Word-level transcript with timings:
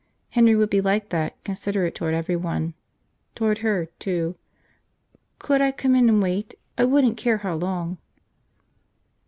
Henry 0.31 0.55
would 0.55 0.71
be 0.71 0.81
like 0.81 1.09
that, 1.09 1.35
considerate 1.43 1.93
toward 1.93 2.15
everyone. 2.15 2.73
Toward 3.35 3.59
her, 3.59 3.85
too. 3.99 4.35
"Could 5.37 5.61
I 5.61 5.71
come 5.71 5.93
in 5.93 6.09
and 6.09 6.23
wait? 6.23 6.55
I 6.75 6.85
wouldn't 6.85 7.17
care 7.17 7.37
how 7.37 7.53
long!" 7.53 7.99